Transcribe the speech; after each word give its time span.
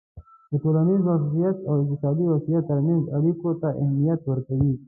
د 0.49 0.51
ټولنیز 0.63 0.99
وضععیت 1.09 1.57
او 1.69 1.73
اقتصادي 1.81 2.23
وضعیت 2.31 2.63
ترمنځ 2.69 3.01
اړیکو 3.17 3.49
ته 3.61 3.67
اهمیت 3.83 4.19
ورکوی 4.25 4.73